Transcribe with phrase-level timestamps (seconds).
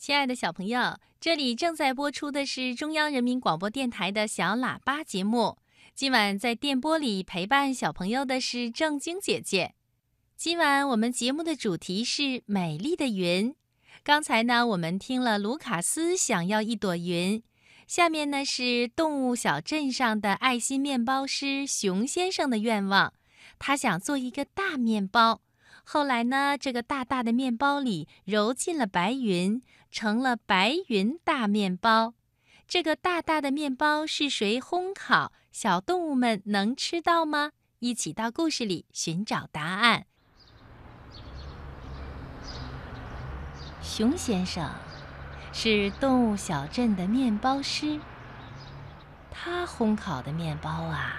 [0.00, 5.58] 亲爱的小朋友，这里正在播出的是中央人民广播电台的小喇叭节目。
[5.94, 9.74] 今晚在电波里陪伴小朋友的是正晶姐姐。
[10.38, 13.54] 今晚我们节目的主题是美丽的云。
[14.02, 17.42] 刚才呢，我们听了卢卡斯想要一朵云。
[17.86, 23.12] 下面呢是动物小镇上的爱心面包师熊先生的愿望，
[23.58, 25.42] 他想做一个大面包。
[25.92, 32.14] 后来呢，这个大大的面包里揉进了白云，成了白云大面包。
[32.68, 35.32] 这个大大的面包是谁烘烤？
[35.50, 37.50] 小动物们能吃到吗？
[37.80, 40.06] 一起到故事里寻找答案。
[43.82, 44.70] 熊先生
[45.52, 47.98] 是动物小镇的面包师，
[49.28, 51.16] 他烘烤的面包啊，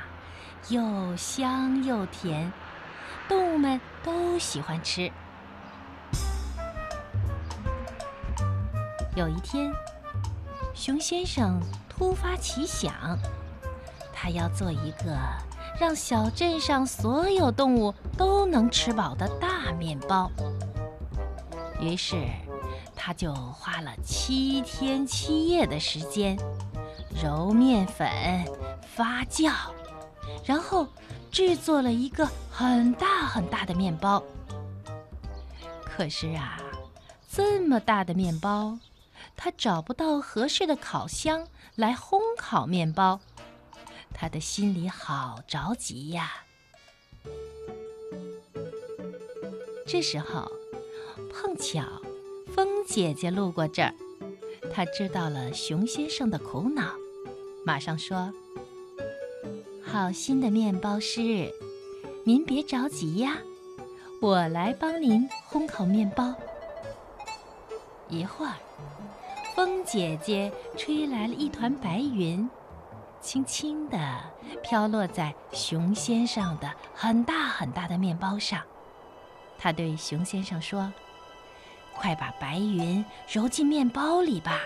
[0.69, 2.49] 又香又甜。
[3.31, 5.09] 动物们都喜欢吃。
[9.15, 9.71] 有一天，
[10.73, 13.17] 熊先生突发奇想，
[14.11, 15.17] 他要做一个
[15.79, 20.29] 让小镇上所有动物都能吃饱的大面包。
[21.79, 22.27] 于是，
[22.93, 26.37] 他就花了七天七夜的时间，
[27.23, 28.09] 揉面粉、
[28.93, 29.53] 发酵，
[30.45, 30.85] 然后。
[31.31, 34.21] 制作了一个很大很大的面包。
[35.85, 36.59] 可是啊，
[37.29, 38.77] 这么大的面包，
[39.37, 43.19] 他找不到合适的烤箱来烘烤面包，
[44.13, 46.31] 他的心里好着急呀。
[49.87, 50.49] 这时候，
[51.31, 51.83] 碰巧
[52.53, 53.93] 风姐姐路过这儿，
[54.73, 56.93] 她知道了熊先生的苦恼，
[57.65, 58.33] 马上说。
[59.91, 61.51] 好心的面包师，
[62.23, 63.37] 您别着急呀，
[64.21, 66.33] 我来帮您烘烤面包。
[68.07, 68.53] 一会儿，
[69.53, 72.49] 风姐姐吹来了一团白云，
[73.19, 73.99] 轻轻地
[74.63, 78.61] 飘落在熊先生的很大很大的面包上。
[79.57, 80.89] 她对熊先生说
[81.93, 84.61] ：“快把白云揉进面包里吧。”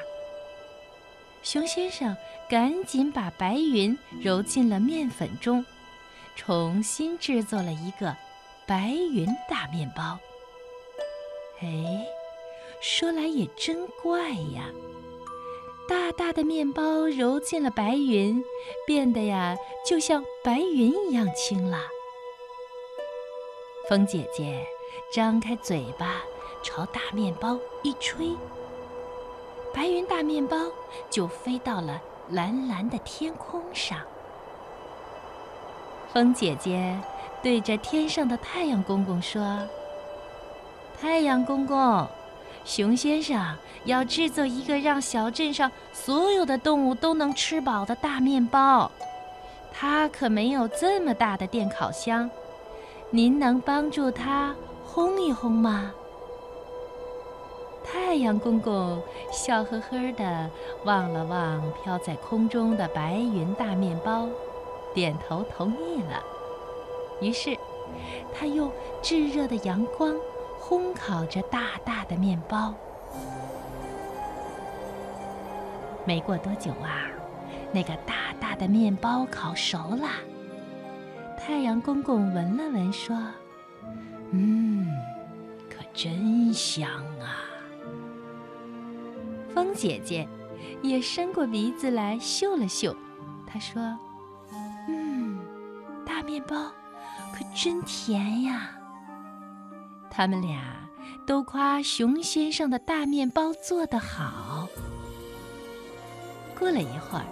[1.45, 2.17] 熊先生
[2.49, 5.63] 赶紧把白云揉进了面粉中，
[6.35, 8.17] 重新制作了一个
[8.65, 10.17] 白云大面包。
[11.61, 12.03] 哎，
[12.81, 14.71] 说来也真怪呀，
[15.87, 18.43] 大大的面包揉进了白云，
[18.87, 19.55] 变得呀
[19.85, 21.77] 就像白云一样轻了。
[23.87, 24.65] 风姐姐
[25.13, 26.23] 张开嘴巴，
[26.63, 28.31] 朝大面包一吹。
[29.75, 30.55] 白云大面包
[31.09, 33.99] 就飞到了蓝蓝的天空上。
[36.13, 36.97] 风姐姐
[37.43, 39.59] 对着天上的太阳公公说
[40.97, 42.07] ：“太阳公公，
[42.63, 43.37] 熊先生
[43.83, 48.89] 要制作一个让小镇上所有的动物都能吃饱的大面包，
[49.73, 52.29] 他可没有这么大的电烤箱，
[53.09, 54.55] 您能帮助他
[54.89, 55.91] 烘一烘吗？”
[58.15, 60.49] 太阳公公笑呵呵地
[60.85, 64.29] 望了望飘在空中的白云大面包，
[64.93, 66.23] 点头同意了。
[67.19, 67.57] 于是，
[68.33, 68.71] 他用
[69.01, 70.15] 炙热的阳光
[70.61, 72.73] 烘烤着大大的面包。
[76.05, 77.09] 没过多久啊，
[77.73, 80.07] 那个大大的面包烤熟了。
[81.37, 83.13] 太阳公公闻了闻，说
[84.31, 84.87] ：“嗯，
[85.69, 86.89] 可真香
[87.19, 87.43] 啊！”
[89.65, 90.27] 风姐姐
[90.83, 92.95] 也伸过鼻子来嗅了嗅，
[93.47, 93.81] 她说
[94.87, 95.39] ：“嗯，
[96.05, 96.55] 大面包
[97.33, 98.69] 可真甜呀。”
[100.11, 100.61] 他们俩
[101.25, 104.67] 都夸熊先生的大面包做得好。
[106.57, 107.25] 过了一会儿，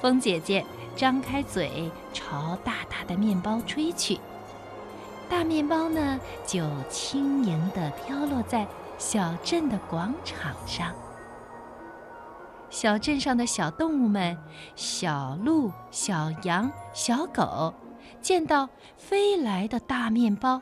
[0.00, 4.18] 风姐姐张开嘴朝大大的面包吹去，
[5.28, 8.66] 大面包呢就轻盈地飘落在
[8.98, 10.92] 小镇的广场上。
[12.76, 14.36] 小镇上的小动物们，
[14.74, 17.72] 小鹿、小羊、小狗，
[18.20, 18.68] 见到
[18.98, 20.60] 飞来的大面包，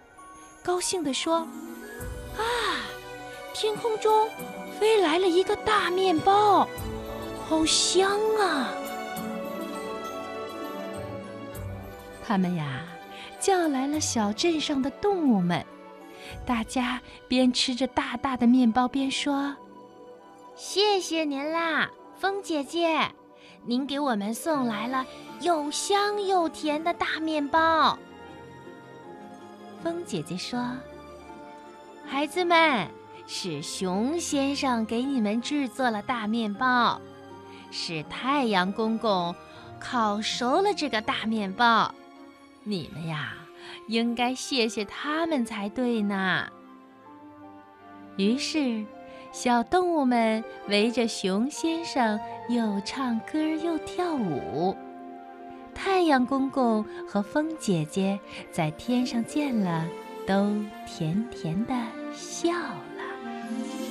[0.63, 1.39] 高兴地说
[2.39, 2.47] ：“啊，
[3.53, 4.29] 天空中
[4.79, 6.69] 飞来了一个大面包，
[7.49, 8.09] 好香
[8.39, 8.71] 啊！”
[12.25, 12.85] 他们呀，
[13.41, 15.67] 叫来了小镇上的动物们，
[16.47, 19.57] 大家边吃着大大的面包边说。
[20.55, 21.91] 谢谢您啦，
[22.25, 23.07] 风姐姐，
[23.67, 25.05] 您给我们送来了
[25.43, 27.99] 又香又甜的大面包。
[29.83, 30.59] 风姐姐说
[32.09, 32.89] ：“孩子们，
[33.27, 36.99] 是熊先生给你们制作了大面包，
[37.71, 39.35] 是太阳公公
[39.79, 41.95] 烤熟了这个大面包，
[42.63, 43.35] 你们呀，
[43.87, 46.49] 应该谢谢他们才对呢。”
[48.17, 48.83] 于是，
[49.35, 54.77] 小动物们围着熊先生又唱歌又跳舞。
[55.75, 58.17] 太阳公公和风姐姐
[58.53, 59.85] 在天上见了，
[60.25, 60.55] 都
[60.87, 61.75] 甜甜的
[62.13, 63.84] 笑了。